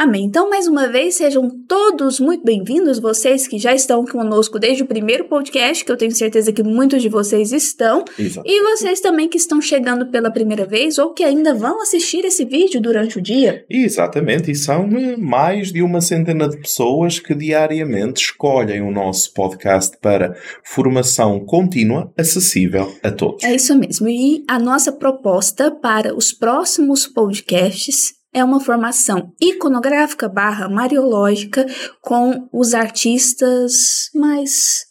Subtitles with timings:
[0.00, 0.24] Amém.
[0.24, 4.86] Então, mais uma vez, sejam todos muito bem-vindos, vocês que já estão conosco desde o
[4.86, 8.48] primeiro podcast, que eu tenho certeza que muitos de vocês estão, Exato.
[8.48, 12.46] e vocês também que estão chegando pela primeira vez ou que ainda vão assistir esse
[12.46, 13.62] vídeo durante o dia.
[13.68, 19.34] Exatamente, e são eh, mais de uma centena de pessoas que diariamente escolhem o nosso
[19.34, 23.44] podcast para formação contínua, acessível a todos.
[23.44, 24.08] É isso mesmo.
[24.08, 31.66] E a nossa proposta para os próximos podcasts é uma formação iconográfica barra mariológica
[32.00, 34.86] com os artistas mais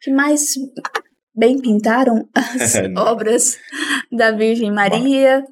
[0.00, 0.54] que mais
[1.34, 3.58] bem pintaram as obras
[4.10, 5.44] da Virgem Maria.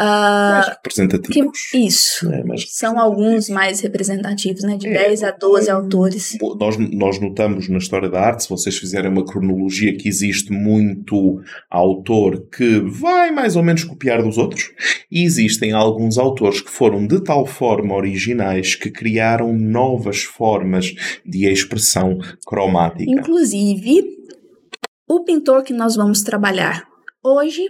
[0.00, 1.68] Uh, mais representativos.
[1.70, 2.28] Que, isso.
[2.28, 4.76] É, são alguns mais representativos, né?
[4.76, 6.36] De é, 10 a 12 é, autores.
[6.58, 11.40] Nós, nós notamos na história da arte, se vocês fizerem uma cronologia, que existe muito
[11.70, 14.72] autor que vai mais ou menos copiar dos outros.
[15.08, 20.92] E existem alguns autores que foram de tal forma originais que criaram novas formas
[21.24, 23.08] de expressão cromática.
[23.08, 24.19] Inclusive,
[25.10, 26.86] o pintor que nós vamos trabalhar
[27.20, 27.68] hoje,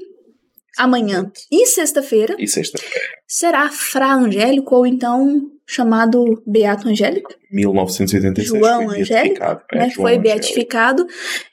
[0.76, 2.78] amanhã e sexta-feira sexta
[3.26, 7.32] será Fra Angélico ou então chamado Beato Angélico.
[7.50, 10.22] 1986 João foi Angélico, é, né, João foi Angélico.
[10.22, 11.06] beatificado.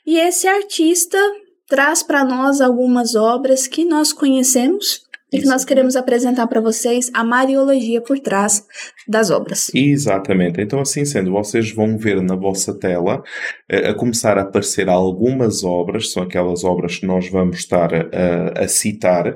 [0.04, 1.18] E esse artista
[1.66, 7.10] traz para nós algumas obras que nós conhecemos e que nós queremos apresentar para vocês
[7.12, 8.64] a mariologia por trás
[9.06, 9.70] das obras.
[9.74, 10.60] Exatamente.
[10.60, 13.22] Então, assim sendo, vocês vão ver na vossa tela
[13.68, 18.64] eh, a começar a aparecer algumas obras, são aquelas obras que nós vamos estar a,
[18.64, 19.34] a citar,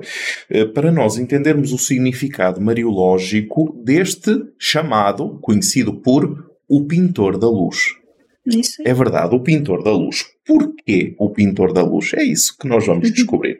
[0.49, 7.95] eh, para nós entendermos o significado mariológico deste chamado, conhecido por o pintor da luz.
[8.85, 10.25] É verdade, o pintor da luz.
[10.45, 12.11] Porquê o pintor da luz?
[12.13, 13.57] É isso que nós vamos descobrir.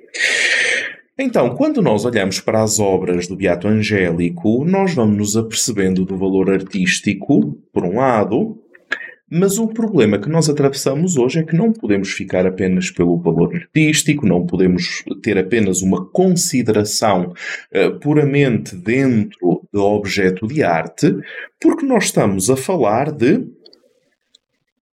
[1.18, 6.18] Então, quando nós olhamos para as obras do Beato Angélico, nós vamos nos apercebendo do
[6.18, 8.60] valor artístico, por um lado,
[9.30, 13.56] mas o problema que nós atravessamos hoje é que não podemos ficar apenas pelo valor
[13.56, 17.32] artístico, não podemos ter apenas uma consideração
[17.74, 21.16] uh, puramente dentro do objeto de arte,
[21.62, 23.48] porque nós estamos a falar de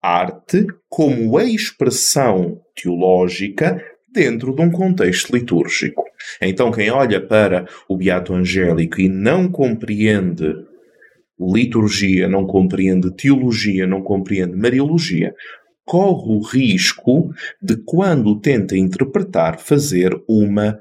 [0.02, 6.04] arte como a expressão teológica dentro de um contexto litúrgico.
[6.40, 10.54] Então, quem olha para o Beato Angélico e não compreende
[11.40, 15.32] liturgia, não compreende teologia, não compreende mariologia,
[15.84, 17.30] corre o risco
[17.62, 20.78] de, quando tenta interpretar, fazer uma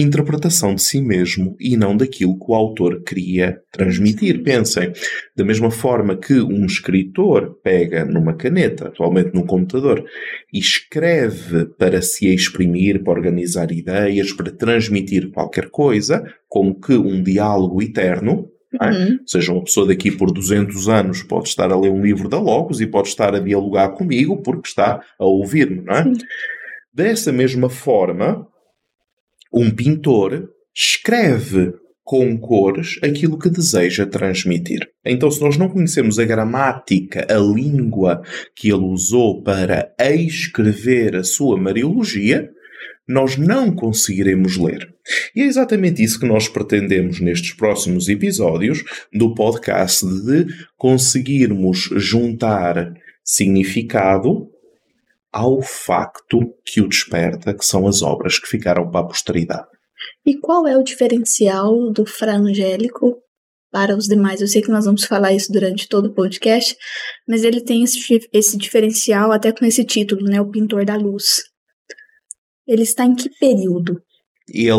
[0.00, 4.42] interpretação de si mesmo e não daquilo que o autor queria transmitir.
[4.42, 4.92] Pensem,
[5.34, 10.04] da mesma forma que um escritor pega numa caneta, atualmente num computador,
[10.52, 17.22] e escreve para se exprimir, para organizar ideias, para transmitir qualquer coisa, como que um
[17.22, 18.90] diálogo eterno, é?
[18.90, 19.18] Uhum.
[19.20, 22.38] Ou seja, uma pessoa daqui por 200 anos pode estar a ler um livro da
[22.38, 26.04] Logos e pode estar a dialogar comigo porque está a ouvir-me, não é?
[26.92, 28.46] Dessa mesma forma,
[29.52, 31.72] um pintor escreve
[32.04, 34.88] com cores aquilo que deseja transmitir.
[35.04, 38.22] Então, se nós não conhecemos a gramática, a língua
[38.54, 42.48] que ele usou para escrever a sua Mariologia,
[43.08, 44.88] nós não conseguiremos ler.
[45.34, 50.46] E é exatamente isso que nós pretendemos nestes próximos episódios do podcast de
[50.76, 54.48] conseguirmos juntar significado
[55.36, 59.66] ao facto que o desperta, que são as obras que ficaram para a posteridade.
[60.24, 63.18] E qual é o diferencial do Fra Angélico
[63.70, 64.40] para os demais?
[64.40, 66.74] Eu sei que nós vamos falar isso durante todo o podcast,
[67.28, 68.00] mas ele tem esse,
[68.32, 70.40] esse diferencial até com esse título, né?
[70.40, 71.42] O Pintor da Luz.
[72.66, 74.00] Ele está em que período?
[74.48, 74.70] Ele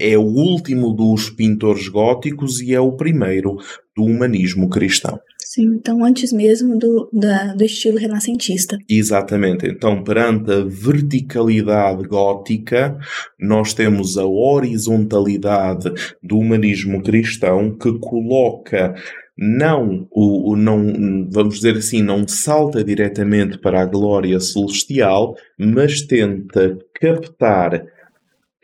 [0.00, 3.56] é o último dos pintores góticos e é o primeiro
[3.94, 5.20] do humanismo cristão.
[5.58, 8.78] Sim, então antes mesmo do, da, do estilo renascentista.
[8.88, 9.66] Exatamente.
[9.66, 12.96] Então, perante a verticalidade gótica,
[13.40, 18.94] nós temos a horizontalidade do humanismo cristão que coloca
[19.36, 26.76] não o, não vamos dizer assim não salta diretamente para a glória celestial mas tenta
[27.00, 27.84] captar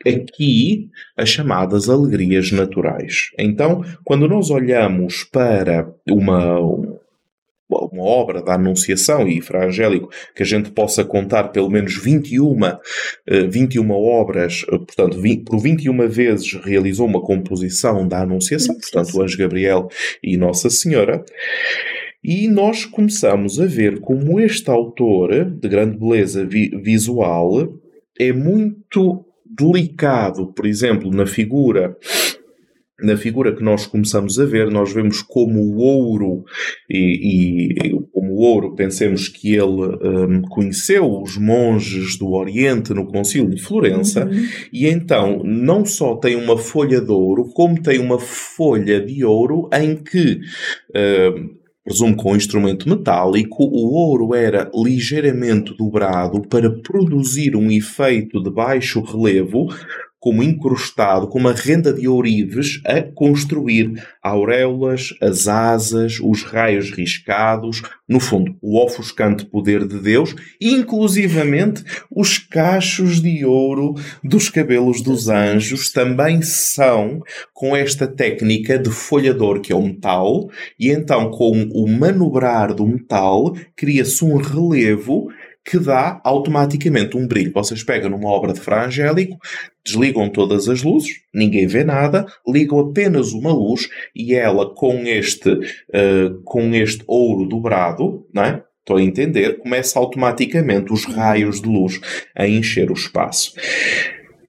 [0.05, 3.31] aqui as chamadas alegrias naturais.
[3.39, 6.59] Então, quando nós olhamos para uma,
[7.69, 12.55] uma obra da Anunciação e Fra Angélico, que a gente possa contar pelo menos 21,
[13.49, 19.21] 21 eh, obras, eh, portanto, por 21 vezes realizou uma composição da Anunciação, portanto, o
[19.21, 19.89] Anjo Gabriel
[20.21, 21.23] e Nossa Senhora.
[22.23, 27.79] E nós começamos a ver como este autor, de grande beleza vi visual,
[28.19, 31.97] é muito delicado, por exemplo, na figura
[33.01, 36.45] na figura que nós começamos a ver, nós vemos como o ouro,
[36.89, 43.05] e, e como o ouro, pensemos que ele um, conheceu os monges do Oriente no
[43.05, 44.47] Concílio de Florença, uhum.
[44.71, 49.69] e então não só tem uma folha de ouro, como tem uma folha de ouro
[49.73, 50.39] em que.
[50.89, 58.41] Uh, presumo com um instrumento metálico, o ouro era ligeiramente dobrado para produzir um efeito
[58.41, 59.67] de baixo relevo,
[60.25, 67.83] como incrustado, com uma renda de ourives, a construir auréolas, as asas, os raios riscados,
[68.09, 73.93] no fundo, o ofuscante poder de Deus, inclusivamente os cachos de ouro
[74.23, 77.21] dos cabelos dos anjos também são
[77.53, 80.49] com esta técnica de folhador, que é o metal,
[80.79, 85.27] e então com o manobrar do metal cria-se um relevo
[85.65, 87.51] que dá automaticamente um brilho.
[87.51, 89.37] Vocês pegam numa obra de Fra Angélico,
[89.83, 95.49] desligam todas as luzes, ninguém vê nada, ligam apenas uma luz e ela com este,
[95.49, 98.63] uh, com este ouro dobrado, não é?
[98.79, 101.99] Estou a entender, começa automaticamente os raios de luz
[102.35, 103.53] a encher o espaço.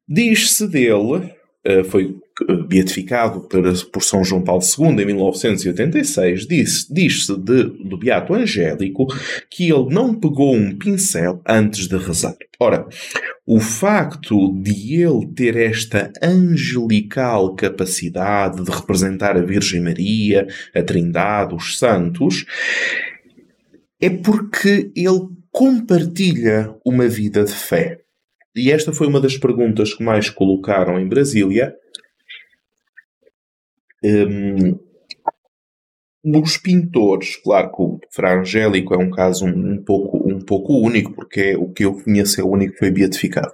[0.06, 1.32] Diz-se dele,
[1.66, 2.14] uh, foi
[2.68, 3.48] beatificado
[3.90, 9.06] por São João Paulo II em 1986, diz-se diz do Beato Angélico
[9.50, 12.36] que ele não pegou um pincel antes de rezar.
[12.60, 12.86] Ora,
[13.46, 21.54] o facto de ele ter esta angelical capacidade de representar a Virgem Maria, a Trindade,
[21.54, 22.44] os santos,
[24.00, 28.00] é porque ele compartilha uma vida de fé.
[28.54, 31.74] E esta foi uma das perguntas que mais colocaram em Brasília,
[34.06, 34.78] um,
[36.26, 40.76] nos pintores, claro que o Fra Angélico é um caso um, um, pouco, um pouco
[40.76, 43.52] único, porque é, o que eu conheço é o único que foi beatificado.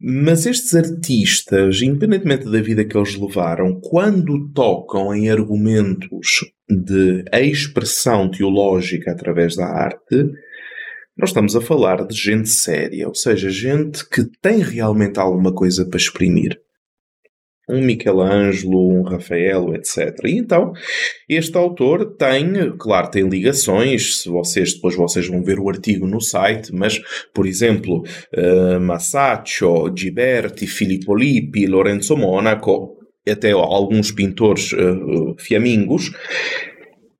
[0.00, 8.30] Mas estes artistas, independentemente da vida que eles levaram, quando tocam em argumentos de expressão
[8.30, 10.30] teológica através da arte,
[11.16, 15.86] nós estamos a falar de gente séria, ou seja, gente que tem realmente alguma coisa
[15.86, 16.63] para exprimir
[17.68, 20.18] um Michelangelo, um Rafael, etc.
[20.24, 20.72] E então,
[21.28, 26.20] este autor tem, claro, tem ligações, se vocês, depois vocês vão ver o artigo no
[26.20, 27.00] site, mas,
[27.32, 28.02] por exemplo,
[28.36, 36.10] uh, Masaccio, Ghiberti, Filippo Lippi, Lorenzo Monaco, até alguns pintores uh, fiamingos,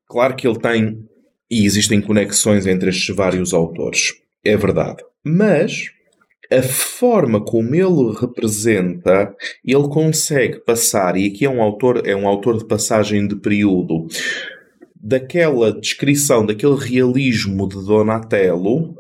[0.06, 0.99] claro que ele tem,
[1.50, 4.12] e existem conexões entre estes vários autores,
[4.44, 5.02] é verdade.
[5.25, 5.85] Mas,
[6.50, 12.29] a forma como ele representa, ele consegue passar, e aqui é um autor, é um
[12.29, 14.06] autor de passagem de período,
[14.94, 18.94] daquela descrição, daquele realismo de Donatello,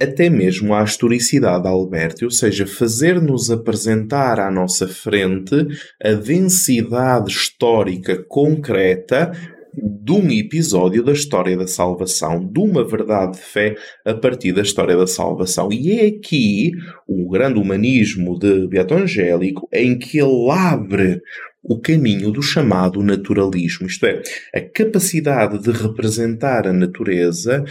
[0.00, 5.54] até mesmo à historicidade de Alberti, ou seja, fazer-nos apresentar à nossa frente
[6.02, 9.30] a densidade histórica concreta
[9.74, 14.62] de um episódio da história da salvação, de uma verdade de fé a partir da
[14.62, 15.72] história da salvação.
[15.72, 16.72] E é aqui
[17.06, 21.20] o grande humanismo de Beato Angélico em que ele abre
[21.62, 24.22] o caminho do chamado naturalismo, isto é,
[24.54, 27.62] a capacidade de representar a natureza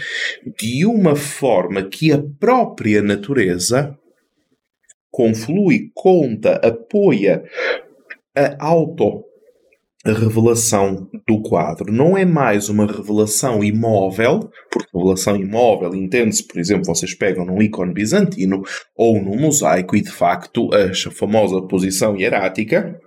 [0.58, 3.98] de uma forma que a própria natureza
[5.10, 7.42] conflui, conta, apoia
[8.34, 9.24] a auto
[10.04, 11.92] a revelação do quadro.
[11.92, 17.60] Não é mais uma revelação imóvel, porque revelação imóvel entende-se, por exemplo, vocês pegam num
[17.60, 18.62] ícone bizantino
[18.96, 22.98] ou num mosaico e de facto a famosa posição hierática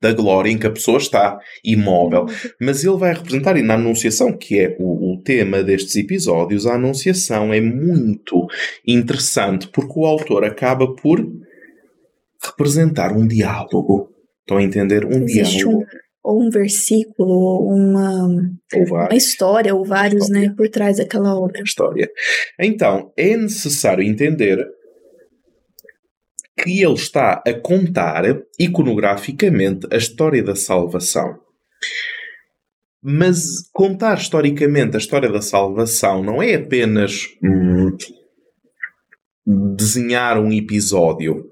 [0.00, 2.26] da glória em que a pessoa está imóvel.
[2.60, 6.74] Mas ele vai representar, e na Anunciação, que é o, o tema destes episódios, a
[6.74, 8.46] Anunciação é muito
[8.86, 11.24] interessante porque o autor acaba por
[12.44, 14.10] representar um diálogo.
[14.40, 15.04] Estão a entender?
[15.04, 15.82] Um Existe diálogo.
[15.82, 18.28] Um ou um versículo, ou uma,
[18.74, 20.48] ou uma história, ou vários, história.
[20.48, 21.62] né, por trás daquela obra.
[21.62, 22.10] História.
[22.58, 24.66] Então, é necessário entender
[26.62, 28.24] que ele está a contar
[28.58, 31.38] iconograficamente a história da salvação.
[33.00, 37.96] Mas contar historicamente a história da salvação não é apenas hum,
[39.76, 41.44] desenhar um episódio,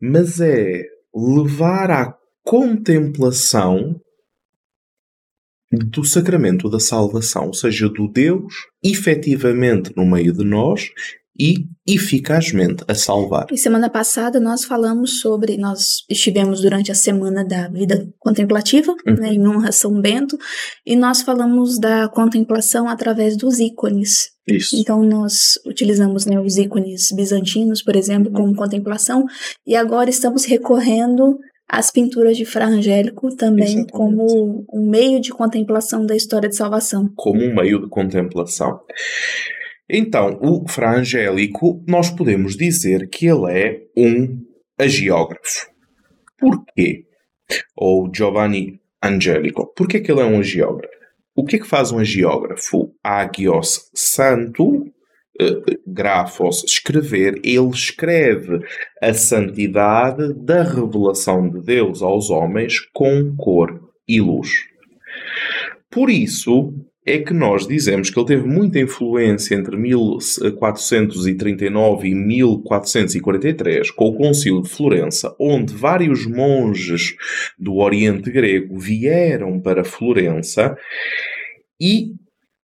[0.00, 0.82] mas é
[1.14, 4.00] levar à contemplação
[5.72, 10.90] do sacramento da salvação, ou seja, do Deus efetivamente no meio de nós
[11.36, 13.46] e eficazmente a salvar.
[13.50, 19.14] E semana passada nós falamos sobre, nós estivemos durante a semana da vida contemplativa, uhum.
[19.14, 20.38] né, em honra a São Bento,
[20.86, 24.30] e nós falamos da contemplação através dos ícones.
[24.46, 24.76] Isso.
[24.76, 29.24] Então nós utilizamos né, os ícones bizantinos, por exemplo, como contemplação,
[29.66, 31.36] e agora estamos recorrendo
[31.68, 33.92] às pinturas de Fra Angélico também Exatamente.
[33.92, 37.10] como um meio de contemplação da história de salvação.
[37.16, 38.80] Como um meio de contemplação.
[39.88, 44.40] Então, o Fra Angélico, nós podemos dizer que ele é um
[44.78, 45.68] agiógrafo.
[46.38, 47.04] Porquê?
[47.76, 49.72] Ou Giovanni Angelico.
[49.74, 50.94] Porquê que ele é um agiógrafo?
[51.36, 52.94] O que é que faz um agiógrafo?
[53.02, 54.86] Agios, santo,
[55.40, 57.40] uh, grafos, escrever.
[57.44, 58.60] Ele escreve
[59.02, 64.50] a santidade da revelação de Deus aos homens com cor e luz.
[65.90, 66.74] Por isso,
[67.06, 74.14] é que nós dizemos que ele teve muita influência entre 1439 e 1443 com o
[74.14, 77.14] Concílio de Florença, onde vários monges
[77.58, 80.74] do Oriente Grego vieram para Florença
[81.78, 82.14] e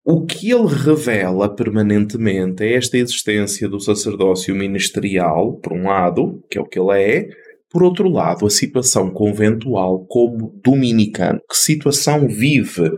[0.10, 6.58] o que ele revela permanentemente é esta existência do sacerdócio ministerial, por um lado, que
[6.58, 7.28] é o que ele é,
[7.70, 11.42] por outro lado, a situação conventual como dominicano.
[11.50, 12.90] Que situação vive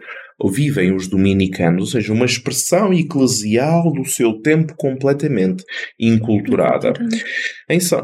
[0.51, 5.63] vivem os dominicanos, ou seja, uma expressão eclesial do seu tempo completamente
[6.00, 6.94] inculturada.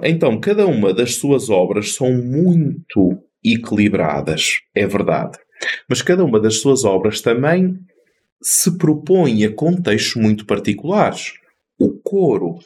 [0.04, 5.38] Então, cada uma das suas obras são muito equilibradas, é verdade.
[5.88, 7.78] Mas cada uma das suas obras também
[8.42, 11.34] se propõe a contextos muito particulares.
[11.80, 12.60] O coro,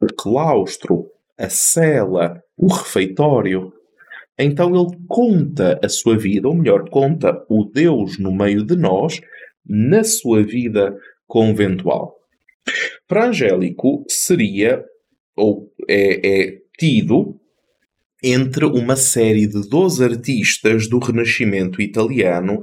[0.00, 1.06] o claustro,
[1.38, 3.72] a cela, o refeitório.
[4.38, 9.20] Então ele conta a sua vida, ou melhor, conta o Deus no meio de nós
[9.64, 12.14] na sua vida conventual.
[13.08, 14.84] Para Angélico seria,
[15.36, 17.40] ou é, é tido,
[18.28, 22.60] entre uma série de 12 artistas do Renascimento italiano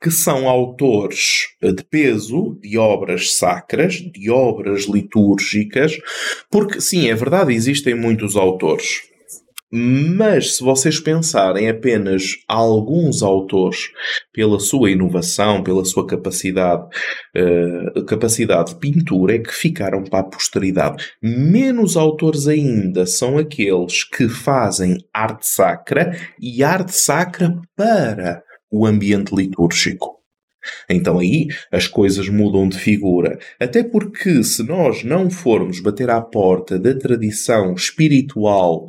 [0.00, 5.96] que são autores de peso de obras sacras, de obras litúrgicas,
[6.50, 9.00] porque sim, é verdade, existem muitos autores.
[9.72, 13.90] Mas se vocês pensarem apenas alguns autores
[14.32, 16.86] pela sua inovação, pela sua capacidade,
[17.36, 21.04] uh, capacidade de pintura, é que ficaram para a posteridade.
[21.20, 29.34] Menos autores ainda são aqueles que fazem arte sacra e arte sacra para o ambiente
[29.34, 30.16] litúrgico.
[30.88, 33.38] Então aí as coisas mudam de figura.
[33.60, 38.86] Até porque se nós não formos bater à porta da tradição espiritual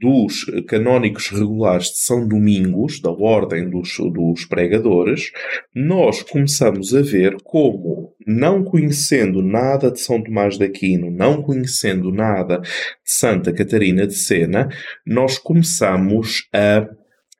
[0.00, 5.30] dos canónicos regulares de São Domingos, da ordem dos, dos pregadores,
[5.74, 12.10] nós começamos a ver como, não conhecendo nada de São Tomás de Aquino, não conhecendo
[12.10, 12.70] nada de
[13.04, 14.68] Santa Catarina de Sena,
[15.06, 16.88] nós começamos a.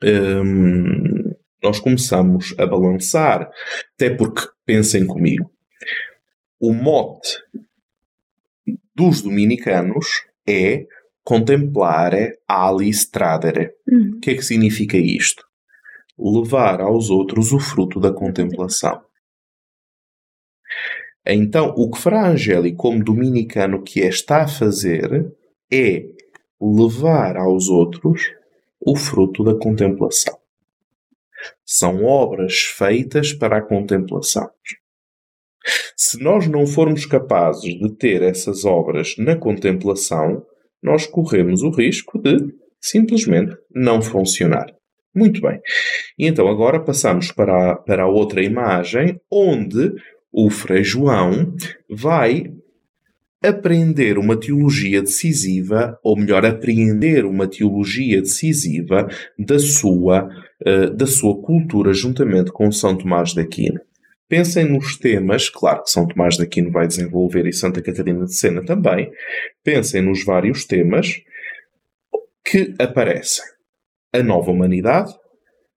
[0.04, 3.48] Um, nós começamos a balançar.
[3.94, 5.50] Até porque, pensem comigo,
[6.60, 7.38] o mote
[8.94, 10.06] dos dominicanos
[10.46, 10.84] é
[11.24, 13.72] contemplare ali tradere.
[13.90, 14.12] Uhum.
[14.16, 15.44] O que é que significa isto?
[16.16, 19.02] Levar aos outros o fruto da contemplação.
[21.26, 25.34] Então, o que Fra Angeli, como dominicano que é, está a fazer
[25.72, 26.04] é
[26.60, 28.30] levar aos outros
[28.78, 30.38] o fruto da contemplação.
[31.64, 34.50] São obras feitas para a contemplação.
[35.96, 40.44] Se nós não formos capazes de ter essas obras na contemplação,
[40.84, 42.36] nós corremos o risco de
[42.78, 44.66] simplesmente não funcionar.
[45.14, 45.60] Muito bem.
[46.18, 49.92] E então agora passamos para a, para a outra imagem, onde
[50.30, 51.54] o Frei João
[51.88, 52.52] vai
[53.42, 60.28] aprender uma teologia decisiva, ou melhor, apreender uma teologia decisiva da sua,
[60.66, 63.80] uh, da sua cultura juntamente com São Tomás de Aquino.
[64.28, 68.34] Pensem nos temas, claro que São Tomás de Aquino vai desenvolver e Santa Catarina de
[68.34, 69.10] Sena também.
[69.62, 71.20] Pensem nos vários temas
[72.44, 73.44] que aparecem.
[74.12, 75.12] A nova humanidade,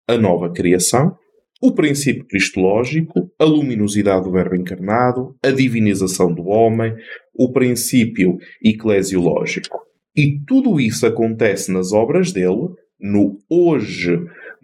[0.07, 1.17] a nova criação,
[1.61, 6.93] o princípio cristológico, a luminosidade do Verbo encarnado, a divinização do homem,
[7.33, 9.79] o princípio eclesiológico.
[10.15, 14.19] E tudo isso acontece nas obras dele, no hoje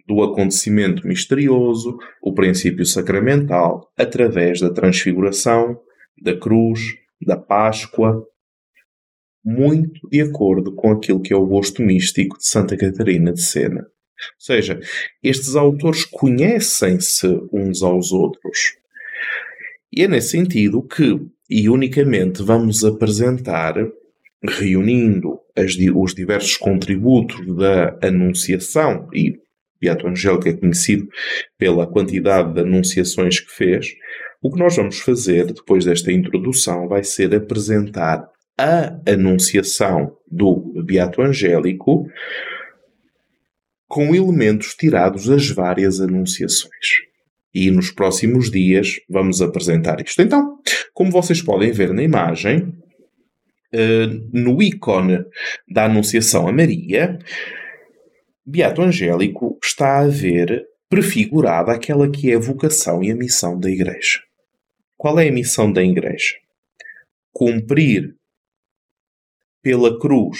[0.06, 5.78] do acontecimento misterioso, o princípio sacramental, através da transfiguração,
[6.20, 6.80] da cruz,
[7.20, 8.26] da Páscoa,
[9.44, 13.80] muito de acordo com aquilo que é o gosto místico de Santa Catarina de Sena.
[13.80, 14.78] Ou seja,
[15.22, 18.76] estes autores conhecem-se uns aos outros.
[19.92, 23.74] E é nesse sentido que, e unicamente vamos apresentar,
[24.42, 29.41] reunindo as, os diversos contributos da Anunciação, e
[29.82, 31.08] Beato Angélico é conhecido
[31.58, 33.88] pela quantidade de anunciações que fez,
[34.40, 38.24] o que nós vamos fazer depois desta introdução vai ser apresentar
[38.56, 42.06] a Anunciação do Beato Angélico
[43.88, 47.02] com elementos tirados das várias anunciações.
[47.52, 50.22] E nos próximos dias vamos apresentar isto.
[50.22, 50.58] Então,
[50.94, 52.72] como vocês podem ver na imagem,
[53.72, 55.24] eh, no ícone
[55.68, 57.18] da Anunciação a Maria,
[58.44, 63.70] Beato Angélico está a ver prefigurada aquela que é a vocação e a missão da
[63.70, 64.20] Igreja.
[64.96, 66.34] Qual é a missão da Igreja?
[67.32, 68.16] Cumprir
[69.62, 70.38] pela cruz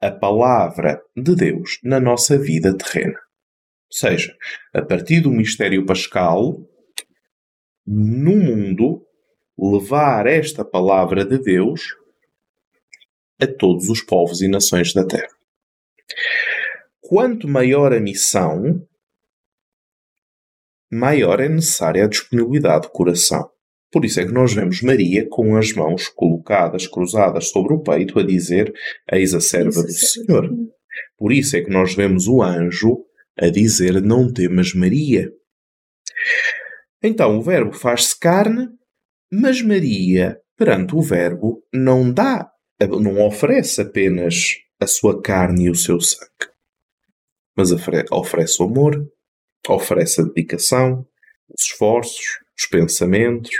[0.00, 3.18] a palavra de Deus na nossa vida terrena.
[3.18, 4.36] Ou seja,
[4.74, 6.60] a partir do mistério pascal,
[7.86, 9.02] no mundo,
[9.58, 11.82] levar esta palavra de Deus
[13.40, 15.34] a todos os povos e nações da terra.
[17.06, 18.82] Quanto maior a missão,
[20.90, 23.50] maior é necessária a disponibilidade do coração.
[23.92, 28.18] Por isso é que nós vemos Maria com as mãos colocadas, cruzadas sobre o peito,
[28.18, 28.72] a dizer:
[29.12, 30.50] Eis a serva do Senhor.
[31.18, 33.04] Por isso é que nós vemos o anjo
[33.38, 35.30] a dizer: Não temas, Maria.
[37.02, 38.66] Então o Verbo faz-se carne,
[39.30, 45.74] mas Maria, perante o Verbo, não dá, não oferece apenas a sua carne e o
[45.74, 46.53] seu sangue,
[47.56, 49.06] mas oferece o amor,
[49.68, 51.06] oferece a dedicação,
[51.48, 52.24] os esforços,
[52.56, 53.52] os pensamentos,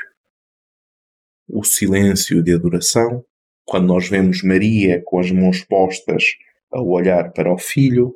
[1.49, 3.25] o silêncio de adoração,
[3.65, 6.25] quando nós vemos Maria com as mãos postas
[6.73, 8.15] a olhar para o Filho.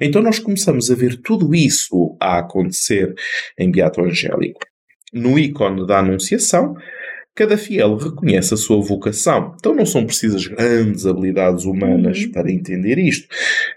[0.00, 3.14] Então nós começamos a ver tudo isso a acontecer
[3.58, 4.60] em Beato Angélico.
[5.12, 6.74] No ícone da Anunciação,
[7.34, 9.54] cada fiel reconhece a sua vocação.
[9.56, 12.32] Então não são precisas grandes habilidades humanas uhum.
[12.32, 13.28] para entender isto.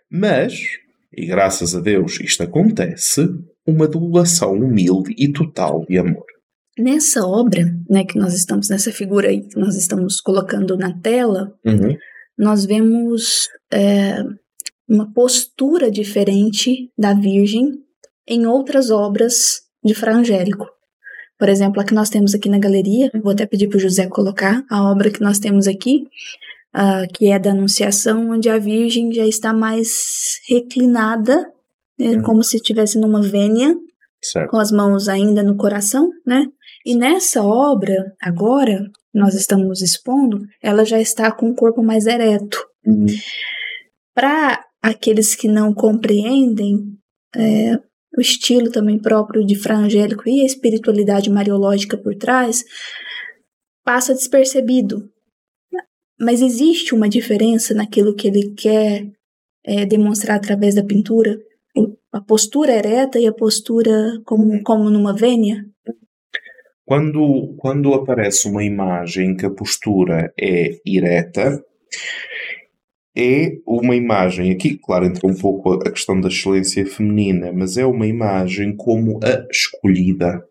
[0.09, 0.59] Mas,
[1.13, 3.27] e graças a Deus isto acontece,
[3.65, 6.25] uma doação humilde e total de amor.
[6.77, 11.53] Nessa obra, né, que nós estamos, nessa figura aí que nós estamos colocando na tela,
[11.65, 11.97] uhum.
[12.37, 14.23] nós vemos é,
[14.87, 17.71] uma postura diferente da Virgem
[18.27, 20.65] em outras obras de Fra Angélico.
[21.37, 24.07] Por exemplo, a que nós temos aqui na galeria, vou até pedir para o José
[24.07, 26.03] colocar, a obra que nós temos aqui,
[26.75, 31.51] uh, que é da Anunciação, onde a Virgem já está mais reclinada,
[31.97, 32.21] né, uhum.
[32.23, 33.75] como se estivesse numa vênia,
[34.21, 34.49] certo.
[34.49, 36.45] com as mãos ainda no coração, né?
[36.85, 42.57] E nessa obra, agora, nós estamos expondo, ela já está com o corpo mais ereto.
[42.85, 43.05] Uhum.
[44.15, 46.97] Para aqueles que não compreendem
[47.35, 47.75] é,
[48.17, 52.63] o estilo também próprio de Fra Angélico e a espiritualidade mariológica por trás,
[53.83, 55.10] passa despercebido.
[56.21, 59.11] Mas existe uma diferença naquilo que ele quer
[59.65, 61.35] é, demonstrar através da pintura?
[62.13, 65.65] A postura ereta e a postura como, como numa vênia?
[66.85, 71.63] Quando, quando aparece uma imagem que a postura é ereta,
[73.17, 77.85] é uma imagem, aqui, claro, entra um pouco a questão da excelência feminina, mas é
[77.85, 80.45] uma imagem como a escolhida.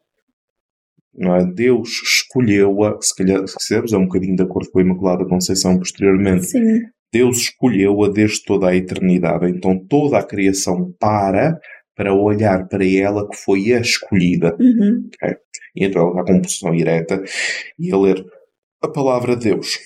[1.18, 1.44] É?
[1.44, 5.78] Deus escolheu-a, se calhar, se quisermos, é um bocadinho de acordo com a Imaculada Conceição
[5.78, 6.46] posteriormente.
[6.46, 6.82] Sim.
[7.12, 9.50] Deus escolheu-a desde toda a eternidade.
[9.50, 11.58] Então toda a criação para
[11.96, 14.56] para olhar para ela que foi a escolhida.
[14.58, 15.10] Uhum.
[15.14, 15.36] Okay?
[15.76, 17.22] E então ela está com posição ereta
[17.78, 18.24] e a ler
[18.82, 19.78] a palavra de Deus.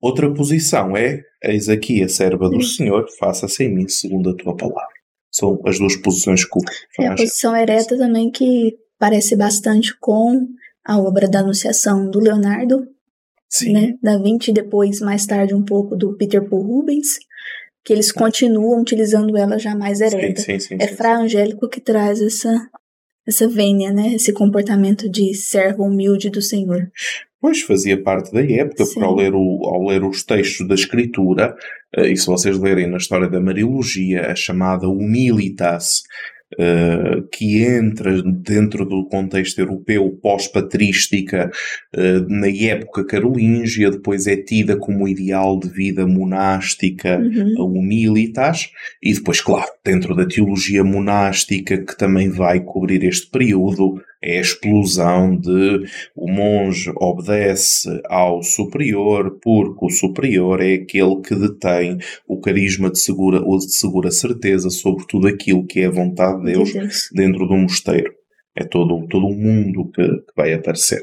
[0.00, 4.56] Outra posição é: Eis aqui a serva do Senhor, faça-se em mim segundo a tua
[4.56, 4.88] palavra.
[5.30, 6.62] São as duas posições que o
[7.04, 10.46] é, A posição ereta também que parece bastante com
[10.86, 12.86] a obra da Anunciação do Leonardo,
[13.50, 13.72] Sim.
[13.72, 17.18] Né, da Vinci, e depois, mais tarde, um pouco do Peter Paul Rubens,
[17.84, 20.40] que eles continuam utilizando ela já mais ereta.
[20.40, 22.54] Sim, sim, sim, é Fra Angélico que traz essa,
[23.26, 24.14] essa vênia, né?
[24.14, 26.88] Esse comportamento de servo humilde do Senhor.
[27.40, 31.56] Pois fazia parte da época, porque ao ler, o, ao ler os textos da Escritura,
[31.96, 36.04] eh, e se vocês lerem na história da Mariologia, a chamada Humilitas,
[36.52, 41.50] Uh, que entra dentro do contexto europeu pós-patrística
[41.96, 47.54] uh, na época carolíngia, depois é tida como ideal de vida monástica, uhum.
[47.58, 48.70] a humilitas,
[49.02, 54.40] e depois, claro, dentro da teologia monástica, que também vai cobrir este período, É a
[54.40, 62.40] explosão de o monge obedece ao superior porque o superior é aquele que detém o
[62.40, 66.52] carisma de segura ou de segura certeza sobre tudo aquilo que é a vontade de
[66.52, 67.08] Deus, de Deus.
[67.12, 68.12] dentro do mosteiro.
[68.54, 71.00] É todo, todo o mundo que, que vai aparecer.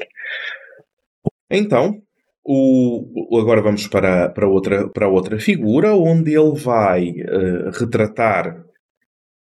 [1.50, 2.00] Então,
[2.44, 8.64] o, agora vamos para, para, outra, para outra figura, onde ele vai uh, retratar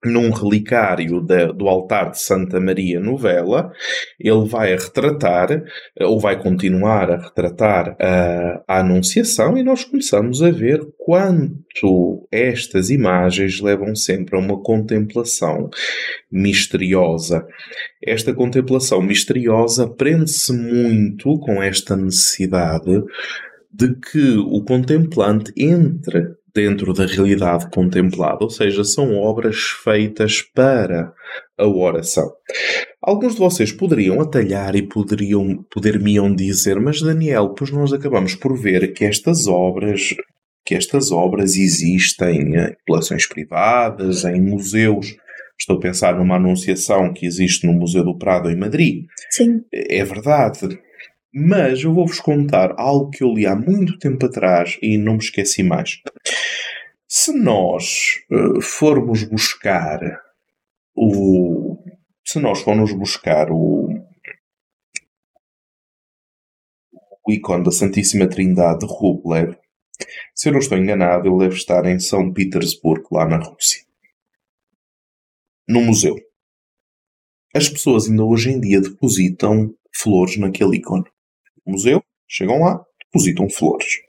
[0.05, 3.71] num relicário de, do altar de Santa Maria Novela,
[4.19, 5.63] ele vai retratar,
[5.99, 12.89] ou vai continuar a retratar a, a Anunciação, e nós começamos a ver quanto estas
[12.89, 15.69] imagens levam sempre a uma contemplação
[16.31, 17.45] misteriosa.
[18.03, 23.03] Esta contemplação misteriosa prende-se muito com esta necessidade
[23.73, 31.13] de que o contemplante entre dentro da realidade contemplada, ou seja, são obras feitas para
[31.55, 32.27] a oração.
[32.99, 38.57] Alguns de vocês poderiam atalhar e poderiam poder-me dizer, mas Daniel, pois nós acabamos por
[38.57, 40.15] ver que estas obras
[40.65, 45.15] que estas obras existem em coleções privadas, em museus.
[45.57, 49.05] Estou a pensar numa anunciação que existe no Museu do Prado em Madrid.
[49.29, 49.61] Sim.
[49.71, 50.77] É verdade.
[51.39, 55.19] Mas eu vou-vos contar algo que eu li há muito tempo atrás e não me
[55.19, 56.01] esqueci mais.
[57.07, 59.99] Se nós uh, formos buscar
[60.95, 61.77] o.
[62.25, 63.87] Se nós formos buscar o.
[67.23, 69.55] O ícone da Santíssima Trindade de Rublev,
[70.33, 73.83] se eu não estou enganado, ele deve estar em São Petersburgo, lá na Rússia.
[75.67, 76.15] No museu.
[77.53, 81.05] As pessoas ainda hoje em dia depositam flores naquele ícone.
[81.67, 83.99] Museu, chegam lá, depositam flores.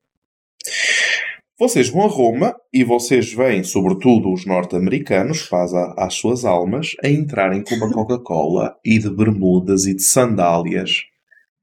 [1.58, 7.08] Vocês vão a Roma e vocês veem, sobretudo os norte-americanos, faz às suas almas, a
[7.08, 11.02] entrarem com uma Coca-Cola e de bermudas e de sandálias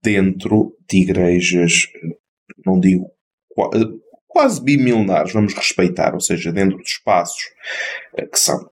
[0.04, 1.88] dentro de igrejas,
[2.66, 3.10] não digo
[4.28, 7.42] quase bimilenares, vamos respeitar, ou seja, dentro de espaços
[8.18, 8.70] eh, que são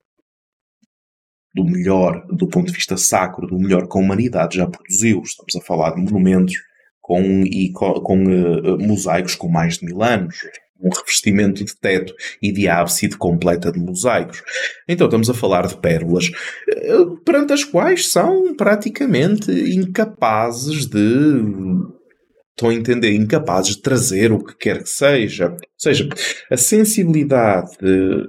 [1.55, 5.21] do melhor, do ponto de vista sacro, do melhor que a humanidade já produziu.
[5.21, 6.55] Estamos a falar de monumentos
[7.03, 10.35] com, e, com, com uh, mosaicos com mais de mil anos
[10.81, 14.43] um revestimento de teto e de ábside completa de mosaicos.
[14.87, 16.29] Então estamos a falar de pérolas
[16.67, 21.41] eh, perante as quais são praticamente incapazes de
[22.53, 25.49] estão a entender, incapazes de trazer o que quer que seja.
[25.49, 26.07] Ou seja,
[26.49, 27.75] a sensibilidade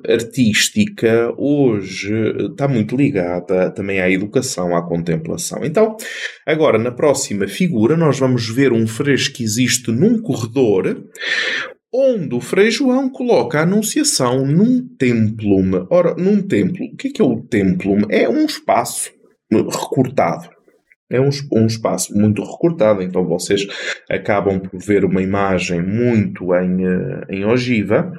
[0.09, 2.13] artística hoje
[2.51, 5.61] está muito ligada também à educação, à contemplação.
[5.63, 5.97] Então,
[6.47, 11.05] agora na próxima figura, nós vamos ver um fresco que existe num corredor
[11.93, 15.87] onde o Frei João coloca a Anunciação num templo.
[15.89, 17.97] Ora, num templo, o que é, que é o templo?
[18.11, 19.13] É um espaço
[19.53, 20.54] recortado.
[21.15, 23.67] É um, um espaço muito recortado, então vocês
[24.11, 28.13] acabam por ver uma imagem muito em, eh, em ogiva.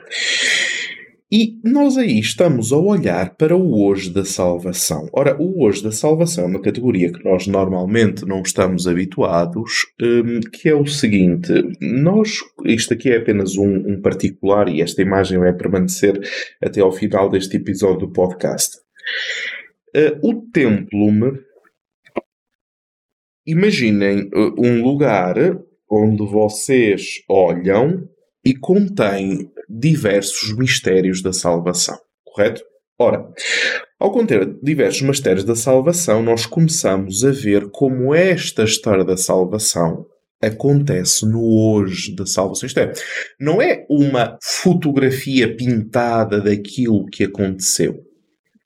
[1.31, 5.09] E nós aí estamos a olhar para o hoje da salvação.
[5.11, 10.39] Ora, o hoje da salvação é uma categoria que nós normalmente não estamos habituados, um,
[10.39, 15.39] que é o seguinte: nós, isto aqui é apenas um, um, particular e esta imagem
[15.39, 16.17] vai permanecer
[16.63, 18.77] até ao final deste episódio do podcast.
[19.95, 21.11] Uh, o templo,
[23.45, 25.35] imaginem uh, um lugar
[25.89, 28.07] onde vocês olham
[28.43, 32.63] e contém diversos mistérios da salvação, correto?
[32.97, 33.27] Ora,
[33.99, 40.05] ao conter diversos mistérios da salvação, nós começamos a ver como esta história da salvação
[40.41, 42.67] acontece no hoje da salvação.
[42.67, 42.93] Isto é,
[43.39, 48.04] não é uma fotografia pintada daquilo que aconteceu.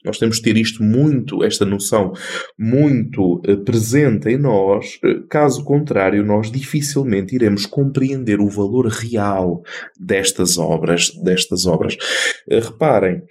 [0.04, 2.14] Nós temos de ter isto muito, esta noção
[2.58, 9.62] muito uh, presente em nós, uh, caso contrário, nós dificilmente iremos compreender o valor real
[10.00, 11.96] destas obras, destas obras.
[12.50, 13.22] Uh, reparem,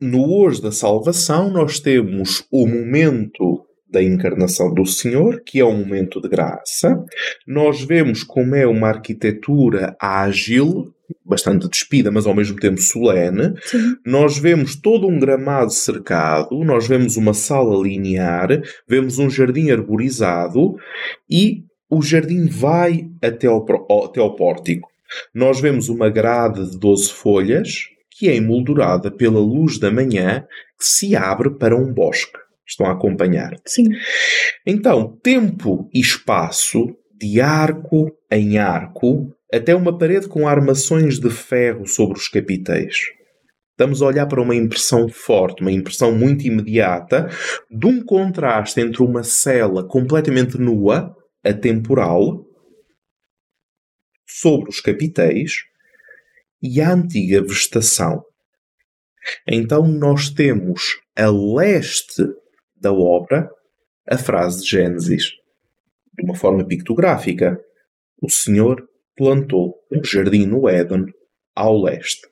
[0.00, 5.76] no hoje da salvação nós temos o momento da encarnação do Senhor, que é um
[5.76, 7.04] momento de graça.
[7.46, 10.94] Nós vemos como é uma arquitetura ágil,
[11.24, 13.54] bastante despida, mas ao mesmo tempo solene.
[13.62, 13.96] Sim.
[14.04, 18.48] Nós vemos todo um gramado cercado, nós vemos uma sala linear,
[18.88, 20.76] vemos um jardim arborizado
[21.28, 23.66] e o jardim vai até ao,
[24.04, 24.88] até ao pórtico.
[25.34, 30.44] Nós vemos uma grade de 12 folhas que é emoldurada pela luz da manhã
[30.78, 32.38] que se abre para um bosque.
[32.66, 33.56] Estão a acompanhar?
[33.66, 33.88] Sim.
[34.64, 41.86] Então, tempo e espaço, de arco em arco, até uma parede com armações de ferro
[41.86, 42.96] sobre os capitéis.
[43.70, 47.28] Estamos a olhar para uma impressão forte, uma impressão muito imediata,
[47.70, 52.44] de um contraste entre uma cela completamente nua, atemporal,
[54.26, 55.52] sobre os capitéis,
[56.62, 58.22] e a antiga vegetação.
[59.46, 62.22] Então nós temos a leste
[62.76, 63.50] da obra
[64.06, 65.30] a frase de Gênesis,
[66.18, 67.58] de uma forma pictográfica.
[68.20, 68.89] O Senhor
[69.20, 71.04] plantou um jardim no Éden
[71.54, 72.26] ao leste.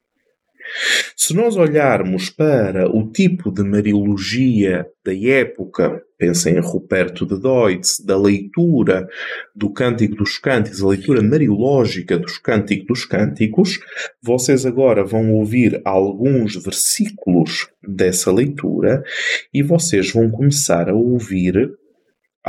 [1.14, 8.00] Se nós olharmos para o tipo de mariologia da época, pensem em Ruperto de Deutz,
[8.00, 9.06] da leitura
[9.54, 13.78] do Cântico dos Cânticos, a leitura mariológica dos Cânticos dos Cânticos,
[14.22, 19.02] vocês agora vão ouvir alguns versículos dessa leitura
[19.52, 21.70] e vocês vão começar a ouvir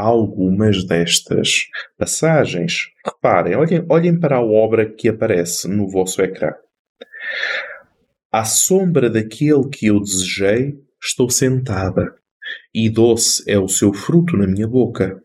[0.01, 2.89] algumas destas passagens.
[3.05, 6.53] Reparem, olhem, olhem para a obra que aparece no vosso ecrã.
[8.31, 12.13] À sombra daquele que eu desejei, estou sentada,
[12.73, 15.21] e doce é o seu fruto na minha boca.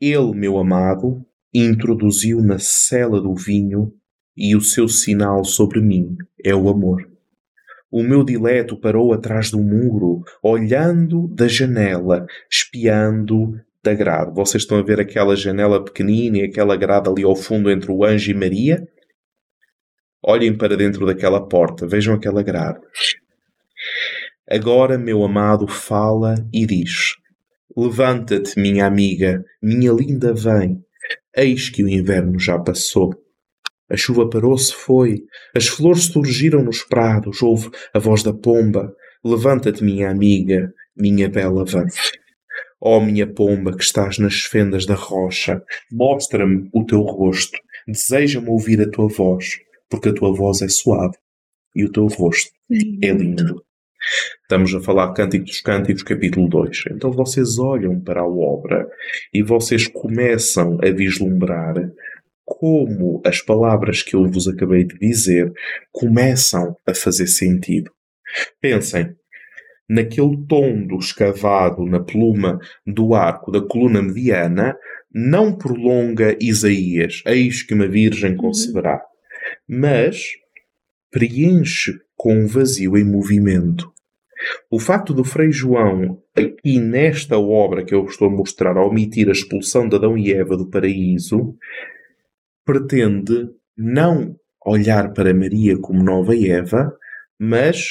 [0.00, 3.92] Ele, meu amado, introduziu na cela do vinho,
[4.36, 7.15] e o seu sinal sobre mim é o amor.
[7.90, 14.34] O meu dileto parou atrás do muro, olhando da janela, espiando da grade.
[14.34, 18.04] Vocês estão a ver aquela janela pequenina e aquela grade ali ao fundo entre o
[18.04, 18.86] anjo e Maria?
[20.22, 22.80] Olhem para dentro daquela porta, vejam aquela grade.
[24.50, 27.14] Agora, meu amado fala e diz:
[27.76, 30.84] Levanta-te, minha amiga, minha linda, vem.
[31.36, 33.14] Eis que o inverno já passou.
[33.90, 35.22] A chuva parou-se, foi.
[35.54, 37.42] As flores surgiram nos prados.
[37.42, 38.92] Houve a voz da pomba.
[39.24, 41.86] Levanta-te, minha amiga, minha bela, vem.
[42.80, 47.58] Ó oh, minha pomba que estás nas fendas da rocha, mostra-me o teu rosto.
[47.88, 51.16] Deseja-me ouvir a tua voz porque a tua voz é suave
[51.74, 52.50] e o teu rosto
[53.02, 53.62] é lindo.
[54.42, 56.84] Estamos a falar Cântico dos Cânticos, capítulo 2.
[56.92, 58.88] Então vocês olham para a obra
[59.32, 61.74] e vocês começam a vislumbrar
[62.46, 65.52] como as palavras que eu vos acabei de dizer
[65.92, 67.90] começam a fazer sentido.
[68.60, 69.14] Pensem,
[69.86, 74.74] naquele tom do escavado na pluma do arco da coluna mediana,
[75.12, 78.36] não prolonga Isaías, eis que uma virgem uhum.
[78.38, 79.02] conceberá
[79.68, 80.22] mas
[81.10, 83.92] preenche com um vazio em movimento.
[84.70, 89.28] O facto do Frei João, aqui nesta obra que eu estou a mostrar, a omitir
[89.28, 91.56] a expulsão de Adão e Eva do paraíso,
[92.66, 93.48] pretende
[93.78, 96.92] não olhar para Maria como nova Eva,
[97.38, 97.86] mas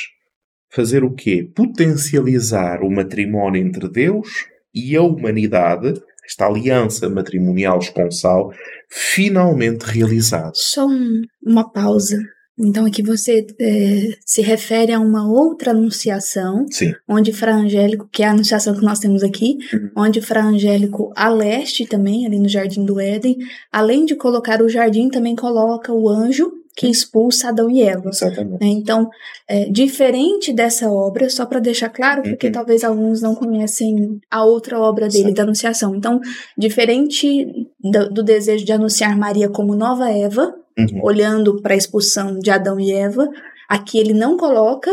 [0.69, 1.49] fazer o quê?
[1.55, 5.93] Potencializar o matrimónio entre Deus e a humanidade
[6.27, 8.51] esta aliança matrimonial esponsal
[8.89, 10.51] finalmente realizada.
[10.55, 12.17] Só um, uma pausa.
[12.57, 16.93] Então aqui você é, se refere a uma outra anunciação, Sim.
[17.07, 19.89] onde Fra Angélico, que é a anunciação que nós temos aqui, uhum.
[19.97, 23.37] onde Fra Angélico a leste também, ali no Jardim do Éden,
[23.71, 28.09] além de colocar o jardim, também coloca o anjo que expulsa Adão e Eva.
[28.09, 28.61] Exatamente.
[28.61, 28.67] Né?
[28.67, 29.09] Então,
[29.47, 32.53] é, diferente dessa obra, só para deixar claro, porque uhum.
[32.53, 35.95] talvez alguns não conhecem a outra obra dele, da Anunciação.
[35.95, 36.19] Então,
[36.57, 37.45] diferente
[37.79, 41.03] do, do, desejo de anunciar Maria como nova Eva, uhum.
[41.03, 43.27] olhando para a expulsão de Adão e Eva,
[43.69, 44.91] aqui ele não coloca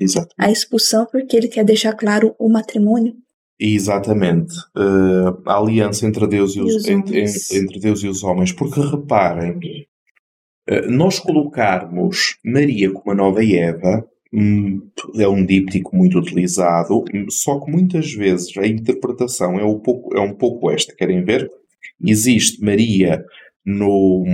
[0.00, 0.34] Exatamente.
[0.38, 3.14] a expulsão porque ele quer deixar claro o matrimônio.
[3.58, 4.54] Exatamente.
[4.76, 8.50] Uh, a aliança entre Deus e, os, e os entre, entre, Deus e os homens.
[8.50, 9.86] Porque reparem,
[10.68, 14.80] eh, nós colocarmos Maria como a nova Eva hum,
[15.16, 20.20] é um díptico muito utilizado, só que muitas vezes a interpretação é um pouco, é
[20.20, 20.94] um pouco esta.
[20.94, 21.48] Querem ver?
[22.04, 23.24] Existe Maria
[23.64, 24.24] no.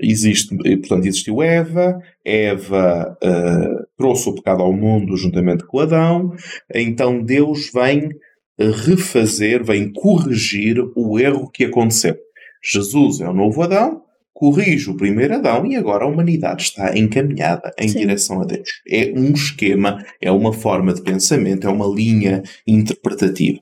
[0.00, 6.34] Existe, portanto, existiu Eva, Eva uh, trouxe o pecado ao mundo juntamente com Adão,
[6.72, 8.10] então Deus vem
[8.58, 12.16] refazer, vem corrigir o erro que aconteceu.
[12.62, 17.72] Jesus é o novo Adão, corrige o primeiro Adão e agora a humanidade está encaminhada
[17.78, 17.98] em Sim.
[17.98, 18.68] direção a Deus.
[18.88, 23.58] É um esquema, é uma forma de pensamento, é uma linha interpretativa.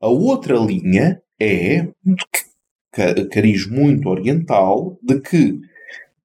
[0.00, 1.86] A outra linha é
[3.30, 5.60] cariz muito oriental de que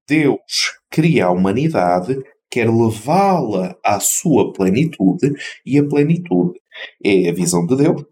[0.07, 5.33] Deus cria a humanidade, quer levá-la à sua plenitude,
[5.65, 6.59] e a plenitude
[7.03, 8.03] é a visão de Deus,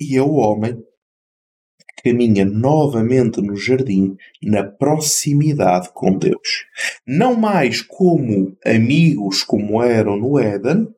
[0.00, 0.82] e é o homem
[2.02, 6.66] caminha novamente no jardim, na proximidade com Deus.
[7.06, 10.88] Não mais como amigos como eram no Éden,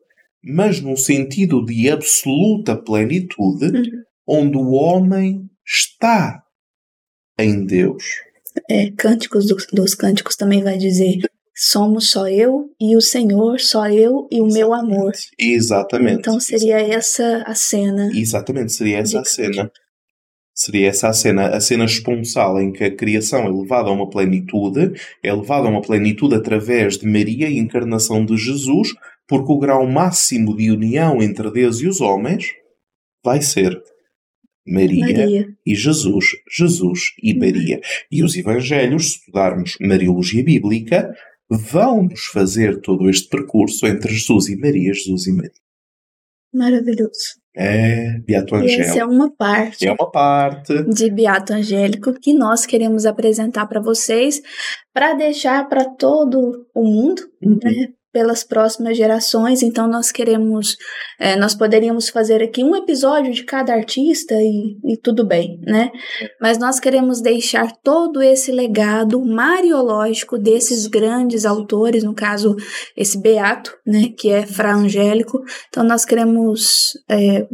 [0.43, 4.03] mas num sentido de absoluta plenitude, uhum.
[4.27, 6.43] onde o homem está
[7.39, 8.05] em Deus.
[8.69, 11.19] É, Cânticos dos, dos Cânticos também vai dizer
[11.61, 15.13] somos só eu e o Senhor, só eu e o meu amor.
[15.37, 16.21] Exatamente.
[16.21, 18.11] Então seria essa a cena.
[18.15, 19.73] Exatamente, seria essa a cena.
[20.55, 24.09] Seria essa a cena, a cena esponsal em que a criação é levada a uma
[24.09, 24.93] plenitude,
[25.23, 28.89] é levada a uma plenitude através de Maria e encarnação de Jesus,
[29.27, 32.47] porque o grau máximo de união entre Deus e os homens
[33.25, 33.81] vai ser
[34.73, 35.47] Maria, Maria.
[35.67, 37.81] e Jesus, Jesus e Maria.
[38.11, 41.13] E os Evangelhos, se estudarmos Mariologia Bíblica,
[41.51, 45.53] vão-nos fazer todo este percurso entre Jesus e Maria, Jesus e Maria.
[46.53, 47.39] Maravilhoso.
[47.57, 49.11] É, Beato E essa é Angélico.
[49.13, 50.83] uma parte É uma parte.
[50.85, 54.41] de Beato Angélico que nós queremos apresentar para vocês,
[54.95, 57.59] para deixar para todo o mundo, Uhum.
[57.63, 59.63] né, pelas próximas gerações.
[59.63, 60.77] Então nós queremos,
[61.21, 65.93] é, nós poderíamos fazer aqui um episódio de cada artista e, e tudo bem, né?
[66.41, 72.57] Mas nós queremos deixar todo esse legado mariológico desses grandes autores, no caso
[72.97, 75.41] esse Beato, né, que é Fra Angélico.
[75.69, 77.47] Então nós queremos é,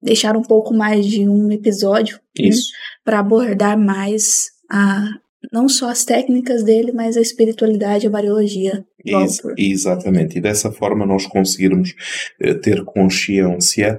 [0.00, 2.48] deixar um pouco mais de um episódio né,
[3.04, 5.08] para abordar mais a
[5.52, 9.54] não só as técnicas dele, mas a espiritualidade a variologia do Ex- autor.
[9.58, 10.38] exatamente.
[10.38, 11.94] E dessa forma nós conseguirmos
[12.40, 13.98] eh, ter consciência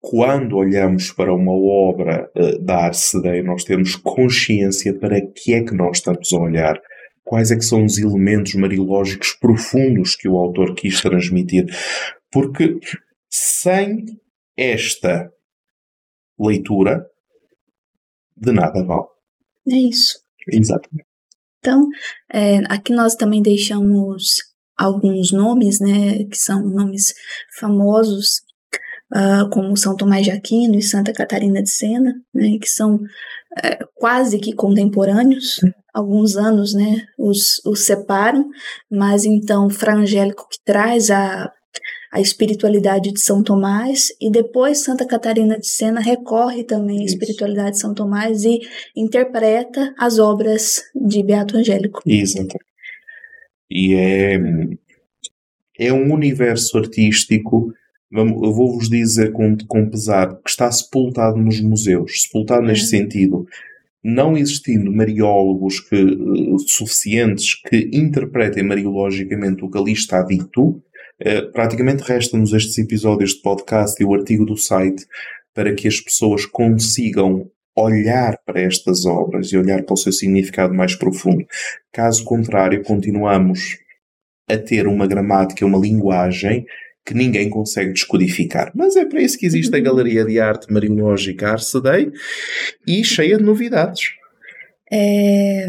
[0.00, 5.74] quando olhamos para uma obra eh, da Arcedei, nós temos consciência para que é que
[5.74, 6.80] nós estamos a olhar.
[7.22, 11.66] Quais é que são os elementos mariológicos profundos que o autor quis transmitir.
[12.32, 12.76] Porque
[13.28, 14.04] sem
[14.56, 15.30] esta
[16.38, 17.06] leitura,
[18.36, 19.06] de nada vale.
[19.68, 20.18] É isso.
[20.52, 21.06] Exatamente.
[21.58, 21.86] Então,
[22.32, 24.36] é, aqui nós também deixamos
[24.76, 27.12] alguns nomes, né, que são nomes
[27.58, 28.40] famosos,
[29.12, 32.98] ah, como São Tomás de Aquino e Santa Catarina de Sena, né, que são
[33.62, 35.60] é, quase que contemporâneos,
[35.92, 38.48] alguns anos, né, os, os separam,
[38.90, 41.52] mas então Fra Angélico que traz a,
[42.12, 47.14] a espiritualidade de São Tomás e depois Santa Catarina de Sena recorre também à Isso.
[47.14, 48.58] espiritualidade de São Tomás e
[48.96, 52.02] interpreta as obras de Beato Angélico.
[52.04, 52.56] Exato.
[53.70, 54.40] E é,
[55.78, 57.72] é um universo artístico,
[58.10, 62.22] eu vou-vos dizer com, com pesar, que está sepultado nos museus.
[62.22, 63.02] Sepultado neste Uhum.
[63.02, 63.46] sentido.
[64.02, 70.82] Não existindo mariólogos que, eh, suficientes que interpretem mariologicamente o que ali está dito,
[71.52, 75.04] praticamente resta-nos estes episódios de podcast e o artigo do site
[75.54, 80.74] para que as pessoas consigam olhar para estas obras e olhar para o seu significado
[80.74, 81.44] mais profundo.
[81.92, 83.78] Caso contrário, continuamos
[84.48, 86.66] a ter uma gramática, uma linguagem
[87.04, 88.70] que ninguém consegue descodificar.
[88.74, 89.80] Mas é para isso que existe a.
[89.80, 92.10] Galeria de Arte Marinológica Arcedei
[92.86, 94.12] e cheia de novidades.
[94.92, 95.66] É,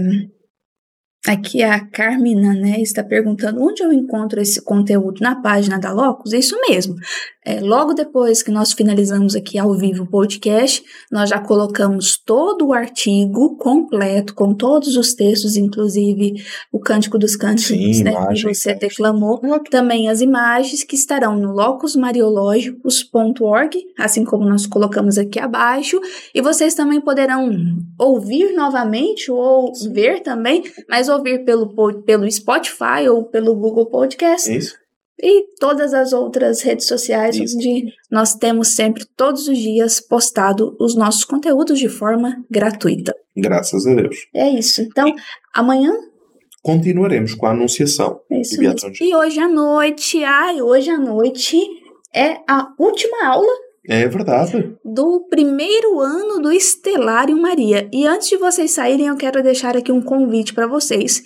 [1.28, 6.34] Aqui a Carmina, né, está perguntando onde eu encontro esse conteúdo na página da Locus.
[6.34, 6.96] É isso mesmo.
[7.44, 12.68] É, logo depois que nós finalizamos aqui ao vivo o podcast, nós já colocamos todo
[12.68, 16.36] o artigo completo, com todos os textos, inclusive
[16.72, 19.42] o Cântico dos Cânticos, Sim, né, que você declamou.
[19.72, 26.00] Também as imagens que estarão no locusmariológicos.org, assim como nós colocamos aqui abaixo.
[26.34, 27.50] E vocês também poderão
[27.98, 34.56] ouvir novamente ou ver também, mas ouvir pelo, pelo Spotify ou pelo Google Podcast É
[34.58, 34.76] isso?
[35.24, 37.56] e todas as outras redes sociais Isso.
[37.56, 43.14] onde nós temos sempre, todos os dias, postado os nossos conteúdos de forma gratuita.
[43.38, 44.16] Graças a Deus.
[44.34, 44.82] É isso.
[44.82, 45.14] Então,
[45.54, 45.94] amanhã
[46.64, 48.20] Continuaremos com a anunciação.
[48.32, 48.92] é isso mesmo.
[49.02, 51.58] E hoje à noite, ai, hoje à noite
[52.14, 53.52] é a última aula
[53.88, 54.76] É verdade.
[54.86, 57.90] do primeiro ano do Estelário Maria.
[57.92, 61.24] E antes de vocês saírem, eu quero deixar aqui um convite para vocês.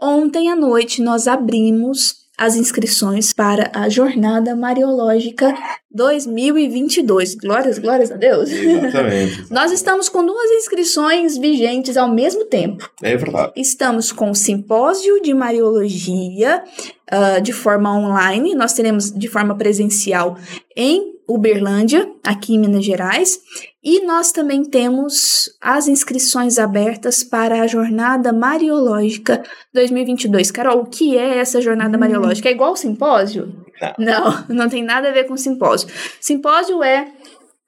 [0.00, 5.54] Ontem à noite nós abrimos as inscrições para a Jornada Mariológica
[5.92, 7.36] 2022.
[7.36, 8.50] Glórias, glórias a Deus.
[8.50, 9.46] Exatamente.
[9.52, 12.90] Nós estamos com duas inscrições vigentes ao mesmo tempo.
[13.02, 13.52] É verdade.
[13.54, 16.64] Estamos com o simpósio de Mariologia
[17.08, 18.54] ah, de forma online.
[18.54, 20.36] Nós teremos de forma presencial
[20.74, 23.38] em Uberlândia, aqui em Minas Gerais.
[23.82, 29.42] E nós também temos as inscrições abertas para a Jornada Mariológica
[29.74, 30.50] 2022.
[30.50, 32.00] Carol, o que é essa Jornada Hum.
[32.00, 32.48] Mariológica?
[32.48, 33.64] É igual ao simpósio?
[33.98, 35.88] Não, não tem nada a ver com simpósio.
[36.20, 37.08] Simpósio é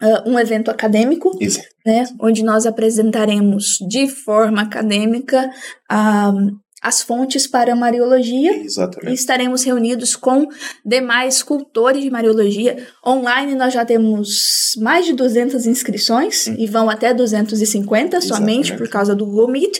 [0.00, 1.60] ah, um evento acadêmico Isso.
[1.86, 5.50] né, onde nós apresentaremos de forma acadêmica
[5.90, 6.32] ah,
[6.84, 8.62] as fontes para a Mariologia.
[8.62, 9.10] Exatamente.
[9.10, 10.46] E estaremos reunidos com
[10.84, 12.86] demais cultores de Mariologia.
[13.04, 16.56] Online nós já temos mais de 200 inscrições hum.
[16.58, 18.28] e vão até 250 Exatamente.
[18.28, 19.78] somente por causa do Google Meet.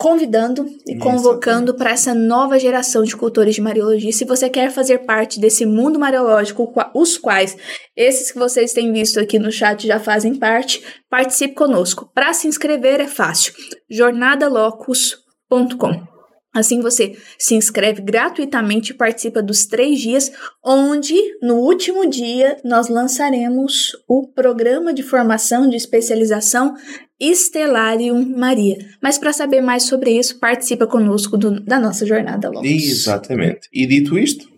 [0.00, 4.10] convidando e convocando para essa nova geração de cultores de Mariologia.
[4.10, 7.54] Se você quer fazer parte desse mundo mariológico, os quais
[7.94, 12.10] esses que vocês têm visto aqui no chat já fazem parte, participe conosco.
[12.14, 13.52] Para se inscrever é fácil,
[13.90, 16.08] jornadalocus.com.
[16.52, 20.32] Assim você se inscreve gratuitamente e participa dos três dias,
[20.64, 26.74] onde no último dia nós lançaremos o programa de formação de especialização
[27.20, 28.78] Estelarium Maria.
[29.02, 32.66] Mas para saber mais sobre isso, participa conosco do, da nossa jornada longa.
[32.66, 33.68] Exatamente.
[33.72, 34.48] E dito isto,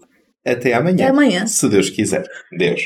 [0.47, 0.95] até amanhã.
[0.95, 1.47] Até amanhã.
[1.47, 2.25] Se Deus quiser.
[2.57, 2.83] Deus.